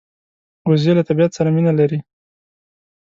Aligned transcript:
وزې 0.69 0.91
له 0.97 1.03
طبیعت 1.09 1.31
سره 1.37 1.49
مینه 1.55 1.73
لري 1.79 1.99